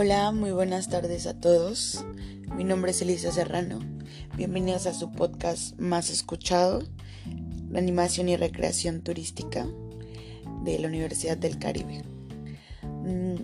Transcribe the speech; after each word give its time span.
Hola, 0.00 0.30
muy 0.30 0.52
buenas 0.52 0.88
tardes 0.88 1.26
a 1.26 1.34
todos. 1.34 2.04
Mi 2.54 2.62
nombre 2.62 2.92
es 2.92 3.02
Elisa 3.02 3.32
Serrano. 3.32 3.80
Bienvenidos 4.36 4.86
a 4.86 4.94
su 4.94 5.10
podcast 5.10 5.76
más 5.76 6.08
escuchado, 6.10 6.84
la 7.68 7.80
animación 7.80 8.28
y 8.28 8.36
recreación 8.36 9.00
turística 9.00 9.66
de 10.62 10.78
la 10.78 10.86
Universidad 10.86 11.36
del 11.36 11.58
Caribe. 11.58 12.04
Mm, 12.84 13.42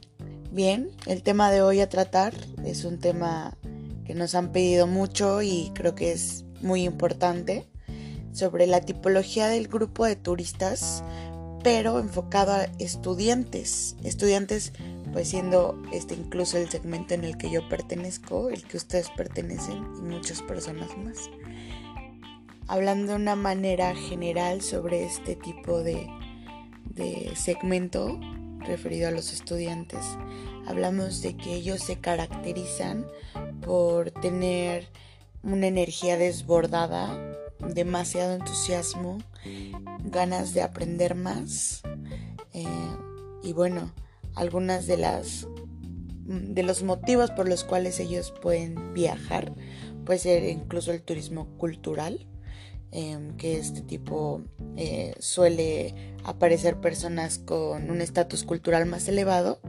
bien, 0.52 0.92
el 1.06 1.24
tema 1.24 1.50
de 1.50 1.60
hoy 1.60 1.80
a 1.80 1.88
tratar 1.88 2.32
es 2.64 2.84
un 2.84 3.00
tema 3.00 3.58
que 4.04 4.14
nos 4.14 4.36
han 4.36 4.52
pedido 4.52 4.86
mucho 4.86 5.42
y 5.42 5.72
creo 5.74 5.96
que 5.96 6.12
es 6.12 6.44
muy 6.60 6.84
importante 6.84 7.66
sobre 8.32 8.68
la 8.68 8.80
tipología 8.80 9.48
del 9.48 9.66
grupo 9.66 10.04
de 10.04 10.14
turistas, 10.14 11.02
pero 11.64 11.98
enfocado 11.98 12.52
a 12.52 12.68
estudiantes, 12.78 13.96
estudiantes 14.04 14.72
pues 15.14 15.28
siendo 15.28 15.80
este 15.92 16.14
incluso 16.14 16.58
el 16.58 16.68
segmento 16.68 17.14
en 17.14 17.22
el 17.22 17.38
que 17.38 17.48
yo 17.48 17.66
pertenezco, 17.68 18.50
el 18.50 18.64
que 18.64 18.76
ustedes 18.76 19.10
pertenecen 19.10 19.86
y 19.96 20.02
muchas 20.02 20.42
personas 20.42 20.90
más. 20.98 21.30
Hablando 22.66 23.12
de 23.12 23.16
una 23.18 23.36
manera 23.36 23.94
general 23.94 24.60
sobre 24.60 25.04
este 25.04 25.36
tipo 25.36 25.84
de, 25.84 26.08
de 26.86 27.30
segmento 27.36 28.18
referido 28.58 29.06
a 29.06 29.12
los 29.12 29.32
estudiantes, 29.32 30.04
hablamos 30.66 31.22
de 31.22 31.36
que 31.36 31.54
ellos 31.54 31.80
se 31.80 32.00
caracterizan 32.00 33.06
por 33.62 34.10
tener 34.10 34.88
una 35.44 35.68
energía 35.68 36.18
desbordada, 36.18 37.16
demasiado 37.60 38.34
entusiasmo, 38.34 39.18
ganas 40.06 40.54
de 40.54 40.62
aprender 40.62 41.14
más 41.14 41.82
eh, 42.52 42.66
y 43.44 43.52
bueno, 43.52 43.92
algunas 44.34 44.86
de 44.86 44.96
las 44.96 45.46
de 46.26 46.62
los 46.62 46.82
motivos 46.82 47.30
por 47.30 47.48
los 47.48 47.64
cuales 47.64 48.00
ellos 48.00 48.32
pueden 48.40 48.94
viajar 48.94 49.52
puede 50.06 50.18
ser 50.18 50.44
incluso 50.44 50.90
el 50.92 51.02
turismo 51.02 51.48
cultural 51.58 52.26
em, 52.92 53.36
que 53.36 53.58
este 53.58 53.82
tipo 53.82 54.42
eh, 54.76 55.14
suele 55.18 55.94
aparecer 56.24 56.80
personas 56.80 57.38
con 57.38 57.90
un 57.90 58.00
estatus 58.00 58.44
cultural 58.44 58.86
más 58.86 59.06
elevado 59.06 59.60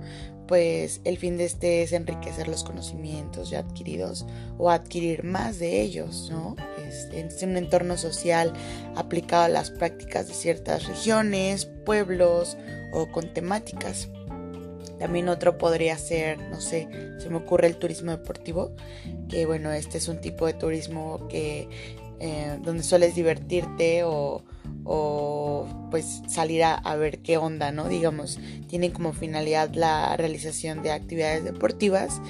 pues 0.48 1.02
el 1.04 1.18
fin 1.18 1.38
de 1.38 1.46
este 1.46 1.82
es 1.82 1.92
enriquecer 1.92 2.48
los 2.48 2.64
conocimientos 2.64 3.50
ya 3.50 3.60
adquiridos 3.60 4.26
o 4.58 4.70
adquirir 4.70 5.24
más 5.24 5.60
de 5.60 5.82
ellos, 5.82 6.30
¿no? 6.30 6.56
Es, 6.88 7.06
es, 7.14 7.42
un 7.44 7.58
entorno 7.58 7.98
social 7.98 8.54
aplicado 8.96 9.46
a 9.46 9.50
las 9.50 9.72
prácticas 9.72 10.28
de 10.28 10.34
ciertas 10.34 10.86
regiones, 10.88 11.66
pueblos 11.86 12.58
o 12.94 13.08
con 13.12 13.34
temáticas. 13.34 14.10
También 15.00 15.30
otro 15.30 15.58
podría 15.58 15.98
ser, 15.98 16.40
no 16.40 16.62
sé, 16.62 16.88
se 17.20 17.30
me 17.30 17.38
ocurre 17.38 17.68
el 17.68 17.78
turismo 17.78 18.12
deportivo, 18.12 18.74
que 19.30 19.46
bueno, 19.46 19.72
este 19.72 19.98
es 19.98 20.08
un 20.08 20.22
tipo 20.22 20.46
de 20.46 20.54
turismo 20.54 21.28
que 21.28 21.68
eh, 22.20 22.58
donde 22.64 22.82
sueles 22.82 23.14
divertirte 23.14 24.04
o, 24.06 24.42
o 24.86 25.68
pues 25.92 26.22
salir 26.28 26.64
a, 26.64 26.96
ver 26.96 27.20
qué 27.20 27.38
onda, 27.38 27.72
¿no? 27.72 27.90
Digamos, 27.90 28.40
tienen 28.68 28.92
como 28.92 29.12
finalidad 29.12 29.74
la 29.74 30.16
realización 30.16 30.82
de 30.82 30.92
actividades 30.92 31.44
deportivas, 31.44 32.22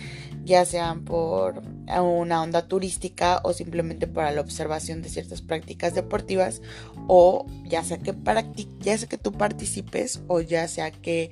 ya 0.43 0.65
sean 0.65 1.03
por 1.05 1.61
una 1.87 2.41
onda 2.41 2.67
turística 2.67 3.41
o 3.43 3.53
simplemente 3.53 4.07
para 4.07 4.31
la 4.31 4.41
observación 4.41 5.01
de 5.01 5.09
ciertas 5.09 5.41
prácticas 5.41 5.93
deportivas 5.93 6.61
o 7.07 7.45
ya 7.65 7.83
sea 7.83 7.97
que 7.97 8.15
ya 8.79 8.97
sea 8.97 9.09
que 9.09 9.17
tú 9.17 9.31
participes 9.31 10.21
o 10.27 10.41
ya 10.41 10.67
sea 10.67 10.91
que 10.91 11.31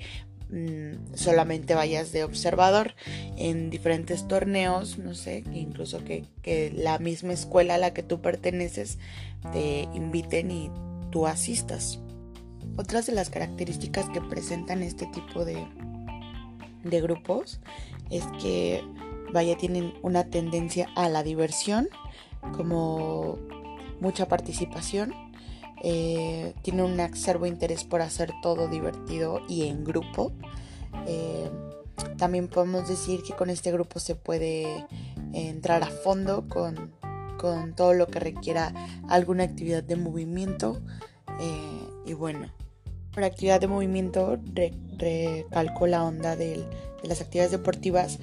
Mm, 0.54 1.16
solamente 1.16 1.74
vayas 1.74 2.12
de 2.12 2.24
observador 2.24 2.94
en 3.38 3.72
diferentes 3.72 4.28
torneos, 4.28 5.00
no 5.00 5.16
sé, 5.16 5.44
incluso 5.52 6.04
que, 6.04 6.26
que, 6.44 6.72
la 6.72 7.00
misma 7.00 7.34
escuela 7.34 7.74
a 7.74 7.78
la 7.80 7.92
que 7.96 8.04
tú 8.04 8.22
perteneces 8.22 9.00
te 9.52 9.88
inviten 9.96 10.52
y 10.52 10.70
tú 11.10 11.26
asistas. 11.26 12.00
Otras 12.78 13.08
de 13.08 13.14
las 13.14 13.32
características 13.32 14.08
que 14.10 14.22
presentan 14.22 14.84
este 14.84 15.08
tipo 15.08 15.44
de, 15.44 15.58
de 16.84 17.02
grupos 17.02 17.60
es 18.12 18.24
que, 18.40 18.84
vaya, 19.34 19.58
tienen 19.58 19.96
una 20.04 20.26
tendencia 20.26 20.88
a 20.96 21.10
la 21.10 21.24
diversión, 21.24 21.90
como 22.56 23.40
mucha 24.00 24.28
participación, 24.28 25.16
eh, 25.84 26.54
tiene 26.62 26.82
un 26.84 26.98
acervo 27.00 27.46
interés 27.46 27.84
por 27.84 28.02
hacer 28.02 28.32
todo 28.42 28.70
divertido 28.70 29.42
y 29.50 29.68
en 29.68 29.84
grupo. 29.84 30.32
Eh, 31.06 31.50
también 32.18 32.48
podemos 32.48 32.88
decir 32.88 33.22
que 33.22 33.34
con 33.34 33.50
este 33.50 33.72
grupo 33.72 34.00
se 34.00 34.16
puede 34.16 34.86
entrar 35.34 35.84
a 35.84 35.88
fondo 35.88 36.48
con, 36.48 36.94
todo 37.76 37.94
lo 37.94 38.08
que 38.08 38.22
requiera 38.22 38.74
alguna 39.10 39.44
actividad 39.44 39.84
de 39.84 39.98
movimiento. 39.98 40.82
Eh, 41.42 41.90
y 42.06 42.14
bueno, 42.14 42.50
por 43.14 43.26
actividad 43.26 43.60
de 43.60 43.68
movimiento 43.68 44.40
recalco 44.98 45.88
la 45.88 46.06
onda 46.06 46.38
de 46.38 46.66
las 47.04 47.20
actividades 47.20 47.52
deportivas 47.52 48.20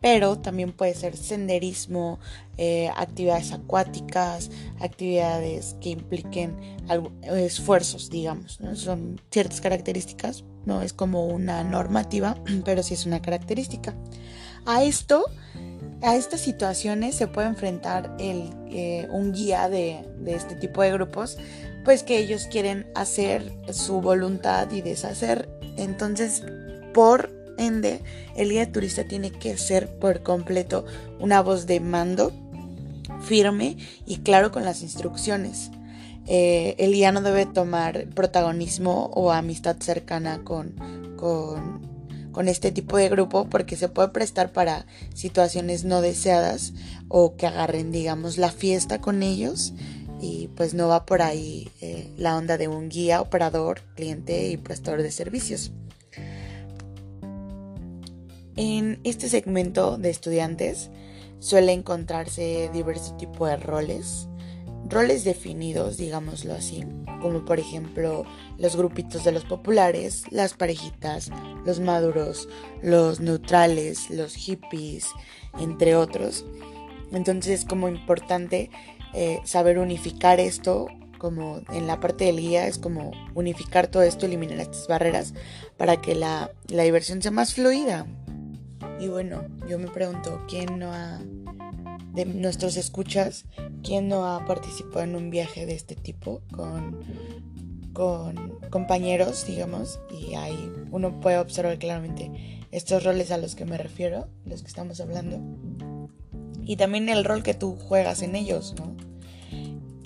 pero 0.00 0.38
también 0.38 0.72
puede 0.72 0.94
ser 0.94 1.16
senderismo, 1.16 2.18
eh, 2.56 2.90
actividades 2.96 3.52
acuáticas, 3.52 4.50
actividades 4.80 5.76
que 5.80 5.90
impliquen 5.90 6.56
esfuerzos, 7.24 8.10
digamos, 8.10 8.58
son 8.74 9.20
ciertas 9.30 9.60
características, 9.60 10.44
no 10.64 10.82
es 10.82 10.92
como 10.92 11.26
una 11.26 11.62
normativa, 11.64 12.36
pero 12.64 12.82
sí 12.82 12.94
es 12.94 13.06
una 13.06 13.20
característica. 13.20 13.94
A 14.66 14.82
esto, 14.84 15.24
a 16.02 16.16
estas 16.16 16.40
situaciones 16.40 17.14
se 17.14 17.28
puede 17.28 17.48
enfrentar 17.48 18.14
el, 18.18 18.50
eh, 18.70 19.06
un 19.10 19.32
guía 19.32 19.68
de, 19.68 20.06
de 20.18 20.34
este 20.34 20.54
tipo 20.54 20.82
de 20.82 20.92
grupos, 20.92 21.36
pues 21.84 22.02
que 22.02 22.18
ellos 22.18 22.46
quieren 22.50 22.86
hacer 22.94 23.52
su 23.72 24.00
voluntad 24.00 24.70
y 24.70 24.82
deshacer, 24.82 25.48
entonces 25.76 26.42
por 26.92 27.39
el 27.60 28.50
guía 28.50 28.72
turista 28.72 29.04
tiene 29.04 29.30
que 29.30 29.56
ser 29.58 29.98
por 29.98 30.22
completo 30.22 30.84
una 31.18 31.42
voz 31.42 31.66
de 31.66 31.80
mando, 31.80 32.32
firme 33.22 33.76
y 34.06 34.18
claro 34.18 34.50
con 34.50 34.64
las 34.64 34.82
instrucciones. 34.82 35.70
Eh, 36.26 36.74
el 36.78 36.92
guía 36.92 37.12
no 37.12 37.22
debe 37.22 37.46
tomar 37.46 38.06
protagonismo 38.14 39.10
o 39.14 39.32
amistad 39.32 39.76
cercana 39.80 40.42
con, 40.44 40.74
con, 41.16 41.80
con 42.32 42.48
este 42.48 42.72
tipo 42.72 42.96
de 42.96 43.08
grupo 43.08 43.48
porque 43.50 43.76
se 43.76 43.88
puede 43.88 44.08
prestar 44.08 44.52
para 44.52 44.86
situaciones 45.14 45.84
no 45.84 46.00
deseadas 46.00 46.72
o 47.08 47.36
que 47.36 47.46
agarren, 47.46 47.92
digamos, 47.92 48.38
la 48.38 48.52
fiesta 48.52 49.00
con 49.00 49.22
ellos 49.22 49.74
y 50.20 50.48
pues 50.54 50.74
no 50.74 50.88
va 50.88 51.06
por 51.06 51.22
ahí 51.22 51.70
eh, 51.80 52.10
la 52.16 52.36
onda 52.36 52.58
de 52.58 52.68
un 52.68 52.88
guía, 52.88 53.20
operador, 53.20 53.82
cliente 53.94 54.48
y 54.48 54.56
prestador 54.56 55.02
de 55.02 55.10
servicios. 55.10 55.72
En 58.56 59.00
este 59.04 59.28
segmento 59.28 59.96
de 59.96 60.10
estudiantes 60.10 60.90
suele 61.38 61.72
encontrarse 61.72 62.70
diverso 62.72 63.16
tipo 63.16 63.46
de 63.46 63.56
roles, 63.56 64.28
roles 64.88 65.24
definidos, 65.24 65.96
digámoslo 65.96 66.54
así, 66.54 66.84
como 67.22 67.44
por 67.44 67.60
ejemplo 67.60 68.24
los 68.58 68.76
grupitos 68.76 69.24
de 69.24 69.32
los 69.32 69.44
populares, 69.44 70.24
las 70.30 70.54
parejitas, 70.54 71.30
los 71.64 71.80
maduros, 71.80 72.48
los 72.82 73.20
neutrales, 73.20 74.10
los 74.10 74.34
hippies, 74.34 75.06
entre 75.58 75.94
otros. 75.94 76.44
Entonces 77.12 77.60
es 77.60 77.64
como 77.64 77.88
importante 77.88 78.70
eh, 79.14 79.40
saber 79.44 79.78
unificar 79.78 80.40
esto, 80.40 80.88
como 81.18 81.60
en 81.70 81.86
la 81.86 82.00
parte 82.00 82.24
del 82.24 82.40
guía, 82.40 82.66
es 82.66 82.78
como 82.78 83.12
unificar 83.34 83.88
todo 83.88 84.02
esto, 84.02 84.26
eliminar 84.26 84.58
estas 84.58 84.88
barreras 84.88 85.34
para 85.76 86.00
que 86.00 86.14
la, 86.14 86.50
la 86.68 86.82
diversión 86.82 87.20
sea 87.20 87.30
más 87.30 87.54
fluida. 87.54 88.06
Y 89.00 89.08
bueno, 89.08 89.42
yo 89.66 89.78
me 89.78 89.88
pregunto, 89.88 90.42
¿quién 90.46 90.78
no 90.78 90.92
ha, 90.92 91.22
de 92.12 92.26
nuestros 92.26 92.76
escuchas, 92.76 93.46
quién 93.82 94.08
no 94.08 94.26
ha 94.26 94.44
participado 94.44 95.00
en 95.00 95.16
un 95.16 95.30
viaje 95.30 95.64
de 95.64 95.74
este 95.74 95.96
tipo 95.96 96.42
con, 96.52 97.00
con 97.94 98.58
compañeros, 98.68 99.46
digamos? 99.46 100.00
Y 100.10 100.34
ahí 100.34 100.70
uno 100.90 101.18
puede 101.18 101.38
observar 101.38 101.78
claramente 101.78 102.60
estos 102.72 103.02
roles 103.04 103.30
a 103.30 103.38
los 103.38 103.54
que 103.54 103.64
me 103.64 103.78
refiero, 103.78 104.28
los 104.44 104.60
que 104.60 104.68
estamos 104.68 105.00
hablando. 105.00 105.40
Y 106.62 106.76
también 106.76 107.08
el 107.08 107.24
rol 107.24 107.42
que 107.42 107.54
tú 107.54 107.76
juegas 107.76 108.20
en 108.20 108.36
ellos, 108.36 108.74
¿no? 108.78 108.94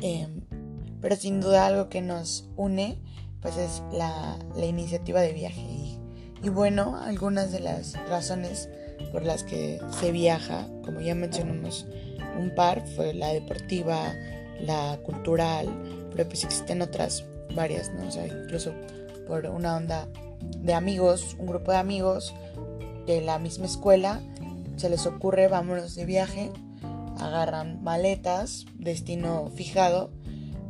Em, 0.03 0.43
pero 1.01 1.17
sin 1.17 1.41
duda 1.41 1.67
algo 1.67 1.89
que 1.89 2.01
nos 2.01 2.49
une, 2.57 3.01
pues 3.43 3.57
es 3.57 3.83
la, 3.93 4.39
la 4.55 4.67
iniciativa 4.67 5.21
de 5.21 5.33
viaje. 5.33 5.61
Y, 5.61 5.99
y 6.45 6.49
bueno, 6.49 6.97
algunas 6.97 7.51
de 7.51 7.61
las 7.61 7.95
razones 8.09 8.69
por 9.13 9.25
las 9.25 9.43
que 9.43 9.81
se 9.99 10.13
viaja, 10.13 10.67
como 10.85 11.01
ya 11.01 11.15
mencionamos 11.15 11.87
un 12.39 12.55
par, 12.55 12.87
fue 12.87 13.15
la 13.15 13.29
deportiva, 13.29 14.13
la 14.61 14.99
cultural, 15.03 15.69
pero 16.13 16.29
pues 16.29 16.45
existen 16.45 16.83
otras 16.83 17.25
varias, 17.55 17.93
¿no? 17.93 18.09
O 18.09 18.11
sea, 18.11 18.27
incluso 18.27 18.73
por 19.27 19.47
una 19.47 19.77
onda 19.77 20.09
de 20.59 20.75
amigos, 20.75 21.37
un 21.39 21.47
grupo 21.47 21.71
de 21.71 21.79
amigos, 21.79 22.35
de 23.07 23.21
la 23.21 23.39
misma 23.39 23.67
escuela 23.67 24.21
se 24.77 24.89
les 24.89 25.07
ocurre 25.07 25.49
vámonos 25.49 25.95
de 25.95 26.05
viaje, 26.05 26.51
agarran 27.19 27.83
maletas, 27.83 28.67
destino 28.79 29.51
fijado 29.55 30.11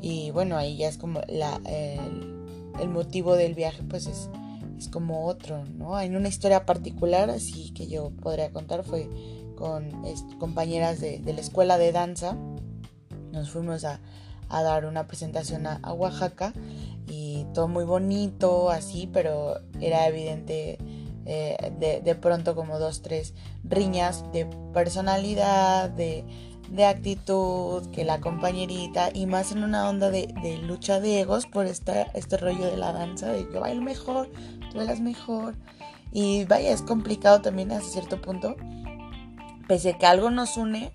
y 0.01 0.31
bueno, 0.31 0.57
ahí 0.57 0.77
ya 0.77 0.89
es 0.89 0.99
como 0.99 1.21
la, 1.29 1.61
el, 1.65 2.89
motivo 2.89 3.37
del 3.37 3.55
viaje 3.55 3.83
pues 3.89 4.07
es, 4.07 4.29
es 4.85 4.91
como 4.91 5.27
otro, 5.27 5.65
¿no? 5.65 5.97
Hay 5.97 6.15
una 6.15 6.29
historia 6.29 6.67
particular 6.67 7.31
así 7.31 7.71
que 7.73 7.87
yo 7.87 8.11
podría 8.11 8.53
contar 8.53 8.85
fue 8.85 9.09
con 9.57 9.91
compañeras 10.39 11.01
de, 11.01 11.21
la 11.25 11.41
escuela 11.41 11.79
de 11.79 11.93
danza, 11.93 12.37
nos 13.33 13.51
fuimos 13.51 13.85
a, 13.85 14.01
dar 14.51 14.85
una 14.85 15.07
presentación 15.07 15.67
a, 15.67 15.93
Oaxaca 15.93 16.53
y 17.07 17.47
todo 17.55 17.67
muy 17.69 17.85
bonito 17.85 18.71
así, 18.71 19.09
pero 19.13 19.61
era 19.81 20.07
evidente 20.07 20.79
eh, 21.25 22.03
de, 22.05 22.15
pronto 22.15 22.55
como 22.55 22.79
dos, 22.79 23.01
tres 23.03 23.35
riñas 23.63 24.25
de 24.33 24.47
personalidad, 24.73 25.89
de, 25.89 26.25
de 26.71 26.85
actitud, 26.85 27.87
que 27.91 28.05
la 28.05 28.21
compañerita, 28.21 29.11
y 29.13 29.27
más 29.27 29.53
en 29.53 29.65
una 29.65 29.89
onda 29.89 30.11
de, 30.11 30.59
lucha 30.63 31.01
de 31.01 31.21
egos 31.21 31.47
por 31.47 31.67
esta, 31.67 32.03
este 32.15 32.37
rollo 32.37 32.67
de 32.67 32.77
la 32.77 32.93
danza, 32.93 33.33
de 33.33 33.47
yo 33.53 33.61
bailo 33.61 33.83
mejor, 33.83 34.31
tú 34.71 34.79
bailas 34.79 35.01
mejor. 35.01 35.55
Y 36.13 36.45
vaya, 36.45 36.71
es 36.71 36.83
complicado 36.83 37.41
también 37.41 37.73
hasta 37.73 37.89
cierto 37.89 38.21
punto, 38.21 38.57
pese 39.67 39.91
a 39.91 39.99
que 39.99 40.07
algo 40.07 40.31
nos 40.31 40.57
une, 40.57 40.93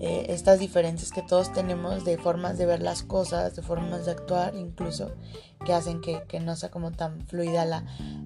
eh, 0.00 0.26
estas 0.28 0.60
diferencias 0.60 1.10
que 1.10 1.22
todos 1.22 1.52
tenemos 1.52 2.04
de 2.04 2.18
formas 2.18 2.56
de 2.56 2.66
ver 2.66 2.80
las 2.80 3.02
cosas, 3.02 3.56
de 3.56 3.62
formas 3.62 4.06
de 4.06 4.12
actuar 4.12 4.54
incluso, 4.54 5.10
que 5.64 5.72
hacen 5.74 6.00
que, 6.00 6.40
no 6.40 6.54
sea 6.54 6.70
como 6.70 6.92
tan 6.92 7.26
fluida 7.26 7.64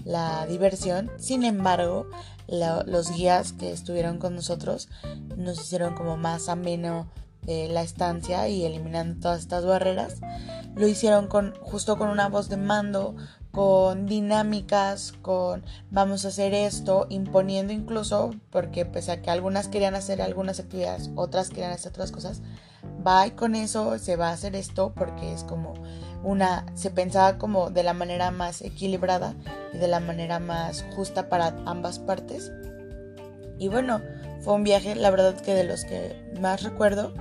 la, 0.04 0.46
diversión. 0.46 1.10
Sin 1.18 1.44
embargo, 1.44 2.06
los 2.48 3.10
guías 3.12 3.52
que 3.52 3.72
estuvieron 3.72 4.18
con 4.18 4.34
nosotros 4.34 4.88
nos 5.36 5.60
hicieron 5.60 5.94
como 5.94 6.16
más 6.16 6.48
ameno 6.48 7.08
eh, 7.46 7.68
la 7.70 7.82
estancia 7.82 8.48
y 8.48 8.64
eliminando 8.64 9.20
todas 9.20 9.40
estas 9.40 9.64
barreras. 9.64 10.20
Lo 10.76 10.86
hicieron 10.86 11.26
con 11.26 11.54
justo 11.60 11.96
con 11.96 12.08
una 12.08 12.28
voz 12.28 12.48
de 12.48 12.56
mando, 12.56 13.16
con 13.52 14.06
dinámicas, 14.06 15.12
con 15.20 15.62
vamos 15.90 16.24
a 16.24 16.28
hacer 16.28 16.54
esto, 16.54 17.06
imponiendo 17.10 17.72
incluso, 17.72 18.34
porque 18.50 18.86
pese 18.86 19.12
a 19.12 19.22
que 19.22 19.30
algunas 19.30 19.68
querían 19.68 19.94
hacer 19.94 20.22
algunas 20.22 20.58
actividades, 20.58 21.10
otras 21.14 21.50
querían 21.50 21.72
hacer 21.72 21.90
otras 21.90 22.12
cosas, 22.12 22.40
va 23.06 23.26
y 23.26 23.32
con 23.32 23.54
eso 23.54 23.98
se 23.98 24.16
va 24.16 24.30
a 24.30 24.32
hacer 24.32 24.56
esto 24.56 24.92
porque 24.96 25.32
es 25.32 25.44
como 25.44 25.74
una, 26.24 26.64
se 26.74 26.90
pensaba 26.90 27.36
como 27.36 27.70
de 27.70 27.82
la 27.82 27.92
manera 27.92 28.30
más 28.30 28.62
equilibrada 28.62 29.34
y 29.74 29.78
de 29.78 29.88
la 29.88 30.00
manera 30.00 30.38
más 30.38 30.84
justa 30.96 31.28
para 31.28 31.54
ambas 31.66 31.98
partes. 31.98 32.50
Y 33.58 33.68
bueno, 33.68 34.00
fue 34.40 34.54
un 34.54 34.64
viaje, 34.64 34.94
la 34.94 35.10
verdad 35.10 35.38
que 35.38 35.54
de 35.54 35.64
los 35.64 35.84
que 35.84 36.32
más 36.40 36.62
recuerdo, 36.62 37.12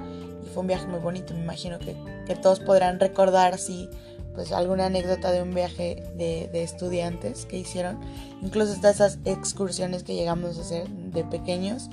y 0.43 0.47
fue 0.47 0.61
un 0.61 0.67
viaje 0.67 0.87
muy 0.87 0.99
bonito, 0.99 1.33
me 1.33 1.41
imagino 1.41 1.77
que, 1.77 1.95
que 2.25 2.35
todos 2.35 2.61
podrán 2.61 2.99
recordar 3.01 3.57
si 3.57 3.89
pues 4.33 4.51
alguna 4.51 4.85
anécdota 4.85 5.31
de 5.31 5.41
un 5.41 5.53
viaje 5.53 6.03
de, 6.17 6.49
estudiantes 6.53 7.45
que 7.45 7.57
hicieron, 7.57 7.99
incluso 8.41 8.73
hasta 8.73 8.89
esas 8.89 9.19
excursiones 9.25 10.03
que 10.03 10.15
llegamos 10.15 10.57
a 10.57 10.61
hacer 10.61 10.87
de 10.89 11.23
pequeños. 11.23 11.89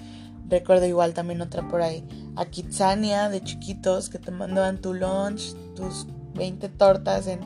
Recuerdo 0.48 0.86
igual 0.86 1.12
también 1.12 1.42
otra 1.42 1.68
por 1.68 1.82
ahí, 1.82 2.04
a 2.36 2.46
Kitsania 2.46 3.28
de 3.28 3.42
chiquitos 3.42 4.08
que 4.08 4.18
te 4.18 4.30
mandaban 4.30 4.80
tu 4.80 4.94
lunch, 4.94 5.54
tus 5.74 6.06
20 6.34 6.68
tortas 6.70 7.26
en, 7.26 7.40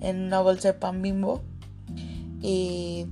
en 0.00 0.22
una 0.22 0.40
bolsa 0.40 0.68
de 0.68 0.74
pan 0.74 1.02
bimbo. 1.02 1.42
Y 2.40 3.06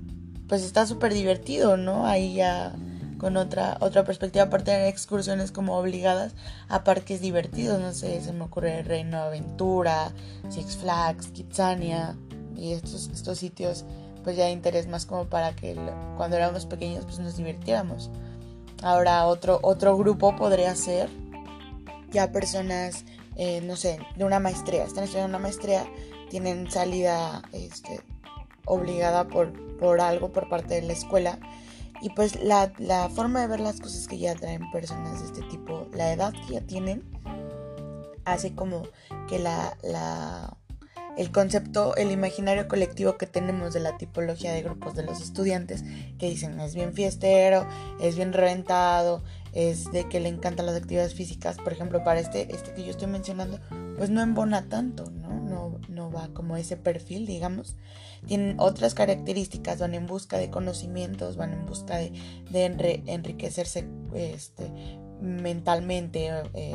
pues 0.48 0.62
está 0.62 0.86
súper 0.86 1.12
divertido, 1.12 1.76
¿no? 1.76 2.06
Ahí 2.06 2.34
ya 2.34 2.74
con 3.18 3.36
otra, 3.36 3.76
otra 3.80 4.04
perspectiva, 4.04 4.44
aparte 4.44 4.70
de 4.70 4.88
excursiones 4.88 5.52
como 5.52 5.76
obligadas 5.78 6.34
a 6.68 6.84
parques 6.84 7.20
divertidos, 7.20 7.80
no 7.80 7.92
sé, 7.92 8.20
se 8.20 8.32
me 8.32 8.44
ocurre 8.44 8.82
Reino 8.82 9.18
Aventura, 9.18 10.12
Six 10.48 10.76
Flags, 10.76 11.28
Kitsania 11.28 12.16
y 12.56 12.72
estos, 12.72 13.08
estos 13.08 13.38
sitios 13.38 13.84
pues 14.22 14.36
ya 14.36 14.46
de 14.46 14.52
interés 14.52 14.88
más 14.88 15.04
como 15.06 15.26
para 15.26 15.54
que 15.54 15.76
cuando 16.16 16.36
éramos 16.36 16.66
pequeños 16.66 17.04
pues 17.04 17.18
nos 17.18 17.36
divirtiéramos. 17.36 18.10
Ahora 18.82 19.26
otro, 19.26 19.60
otro 19.62 19.96
grupo 19.96 20.34
podría 20.34 20.74
ser 20.74 21.08
ya 22.10 22.32
personas, 22.32 23.04
eh, 23.36 23.60
no 23.60 23.76
sé, 23.76 23.98
de 24.16 24.24
una 24.24 24.40
maestría, 24.40 24.84
están 24.84 25.04
estudiando 25.04 25.28
una 25.28 25.42
maestría, 25.42 25.84
tienen 26.30 26.70
salida 26.70 27.42
este, 27.52 28.00
obligada 28.64 29.28
por, 29.28 29.52
por 29.78 30.00
algo 30.00 30.32
por 30.32 30.48
parte 30.48 30.74
de 30.74 30.82
la 30.82 30.92
escuela 30.92 31.38
y 32.00 32.10
pues 32.10 32.42
la, 32.42 32.70
forma 33.14 33.40
de 33.40 33.46
ver 33.46 33.60
las 33.60 33.80
cosas 33.80 34.06
que 34.08 34.18
ya 34.18 34.34
traen 34.34 34.70
personas 34.70 35.20
de 35.20 35.26
este 35.26 35.42
tipo, 35.48 35.88
la 35.92 36.12
edad 36.12 36.32
que 36.32 36.54
ya 36.54 36.60
tienen, 36.60 37.02
hace 38.24 38.54
como 38.54 38.82
que 39.28 39.38
la, 39.38 39.76
la, 39.82 40.56
el 41.16 41.30
concepto, 41.30 41.94
el 41.96 42.10
imaginario 42.10 42.68
colectivo 42.68 43.16
que 43.16 43.26
tenemos 43.26 43.72
de 43.72 43.80
la 43.80 43.96
tipología 43.96 44.52
de 44.52 44.62
grupos 44.62 44.94
de 44.94 45.04
los 45.04 45.20
estudiantes, 45.20 45.84
que 46.18 46.28
dicen 46.28 46.58
es 46.60 46.74
bien 46.74 46.92
fiestero, 46.94 47.66
es 48.00 48.16
bien 48.16 48.32
reventado, 48.32 49.22
es 49.52 49.90
de 49.92 50.08
que 50.08 50.20
le 50.20 50.28
encantan 50.28 50.66
las 50.66 50.76
actividades 50.76 51.14
físicas, 51.14 51.56
por 51.56 51.72
ejemplo, 51.72 52.02
para 52.02 52.20
este, 52.20 52.52
este 52.54 52.74
que 52.74 52.84
yo 52.84 52.90
estoy 52.90 53.06
mencionando, 53.06 53.60
pues 53.96 54.10
no 54.10 54.20
embona 54.20 54.68
tanto, 54.68 55.10
¿no? 55.10 55.23
No, 55.94 56.10
va 56.10 56.28
como 56.34 56.56
ese 56.56 56.76
perfil, 56.76 57.26
digamos 57.26 57.76
tienen 58.26 58.56
otras 58.58 58.94
características, 58.94 59.78
van 59.78 59.94
en 59.94 60.06
busca 60.06 60.38
de 60.38 60.50
conocimientos, 60.50 61.36
van 61.36 61.52
en 61.52 61.66
busca 61.66 61.98
de, 61.98 62.12
enriquecerse 63.06 63.86
este, 64.14 64.70
mentalmente, 65.20 66.30
eh, 66.54 66.74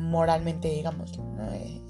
moralmente, 0.00 0.68
digamos. 0.68 1.12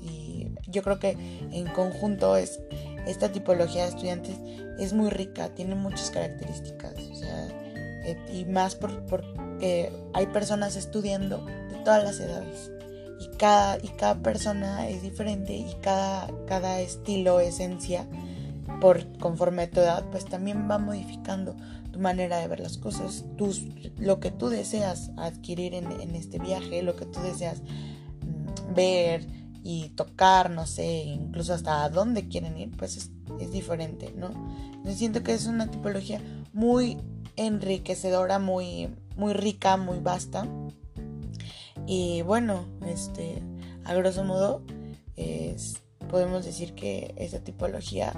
Y 0.03 0.49
yo 0.69 0.83
creo 0.83 0.99
que 0.99 1.17
en 1.53 1.67
conjunto 1.69 2.37
es 2.37 2.61
esta 3.07 3.33
tipología 3.33 3.85
de 3.85 3.89
estudiantes 3.89 4.37
es 4.79 4.93
muy 4.93 5.11
rica, 5.11 5.49
tiene 5.55 5.75
muchas 5.75 6.11
características, 6.11 6.95
eh, 8.05 8.17
y 8.33 8.45
más 8.45 8.77
porque 8.77 9.93
hay 10.13 10.27
personas 10.29 10.77
estudiando 10.77 11.45
de 11.45 11.79
todas 11.85 12.05
las 12.05 12.21
edades. 12.21 12.71
Y 13.21 13.37
cada, 13.37 13.79
y 13.79 13.89
cada 13.89 14.23
persona 14.23 14.89
es 14.89 15.03
diferente 15.03 15.57
y 15.57 15.75
cada, 15.83 16.31
cada 16.47 16.81
estilo, 16.81 17.41
esencia, 17.41 18.07
por 18.81 19.19
conforme 19.19 19.63
a 19.63 19.71
tu 19.71 19.81
edad, 19.81 20.05
pues 20.11 20.25
también 20.25 20.69
va 20.71 20.79
modificando 20.79 21.57
tu 21.91 21.99
manera 21.99 22.39
de 22.39 22.49
ver 22.49 22.61
las 22.61 22.79
cosas, 22.79 23.25
tus, 23.37 23.65
lo 23.99 24.21
que 24.21 24.31
tú 24.31 24.49
deseas 24.49 25.11
adquirir 25.17 25.75
en, 25.75 26.15
este 26.15 26.39
viaje, 26.39 26.83
lo 26.83 26.97
que 26.97 27.07
tú 27.07 27.21
deseas 27.21 27.61
mm, 27.61 28.75
ver 28.75 29.27
y 29.63 29.91
tocar, 29.91 30.51
no 30.51 30.67
sé, 30.67 31.03
incluso 31.05 31.55
hasta 31.55 31.89
dónde 31.89 32.29
quieren 32.29 32.57
ir, 32.59 32.71
pues 32.77 32.97
es, 32.97 33.11
diferente, 33.53 34.13
¿no? 34.17 34.31
Yo 34.85 34.93
siento 34.93 35.23
que 35.23 35.33
es 35.33 35.47
una 35.47 35.71
tipología 35.71 36.21
muy 36.53 36.97
enriquecedora, 37.37 38.39
muy, 38.39 38.89
muy 39.17 39.33
rica, 39.33 39.77
muy 39.77 40.01
vasta. 40.01 40.47
Y 41.89 42.23
bueno, 42.23 42.67
este, 42.87 43.43
a 43.85 43.95
grosso 43.95 44.23
modo, 44.23 44.63
podemos 46.11 46.45
decir 46.45 46.75
que 46.75 47.15
esta 47.17 47.41
tipología 47.41 48.13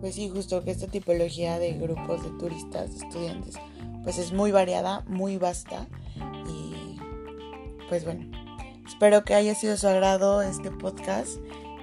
pues 0.00 0.14
sí, 0.14 0.28
justo 0.28 0.62
que 0.62 0.70
esta 0.70 0.86
tipología 0.86 1.58
de 1.58 1.72
grupos 1.72 2.22
de 2.22 2.30
turistas, 2.38 2.90
de 2.90 3.06
estudiantes, 3.06 3.56
pues 4.04 4.18
es 4.18 4.32
muy 4.32 4.52
variada, 4.52 5.04
muy 5.08 5.38
vasta 5.38 5.88
y 6.48 6.96
pues 7.88 8.04
bueno, 8.04 8.26
espero 8.86 9.24
que 9.24 9.34
haya 9.34 9.54
sido 9.54 9.76
su 9.76 9.88
agrado 9.88 10.42
este 10.42 10.70
podcast, 10.70 11.38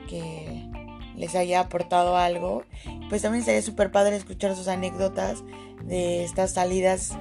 que 0.07 0.69
les 1.17 1.35
haya 1.35 1.61
aportado 1.61 2.15
algo. 2.15 2.63
Pues 3.09 3.21
también 3.21 3.43
sería 3.43 3.61
súper 3.61 3.91
padre 3.91 4.15
escuchar 4.15 4.55
sus 4.55 4.67
anécdotas 4.67 5.43
de 5.83 6.23
estas 6.23 6.51
salidas 6.51 7.17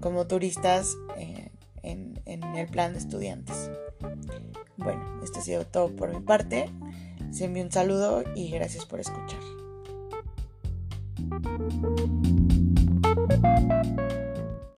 como 0.00 0.26
turistas 0.26 0.96
eh, 1.16 1.50
en, 1.82 2.20
en 2.26 2.42
el 2.56 2.66
plan 2.68 2.92
de 2.92 2.98
estudiantes. 2.98 3.70
Bueno, 4.76 5.20
esto 5.22 5.38
ha 5.38 5.42
sido 5.42 5.66
todo 5.66 5.94
por 5.94 6.12
mi 6.12 6.20
parte. 6.20 6.70
Les 7.28 7.40
envío 7.40 7.64
un 7.64 7.72
saludo 7.72 8.24
y 8.34 8.50
gracias 8.50 8.84
por 8.86 9.00
escuchar. 9.00 9.40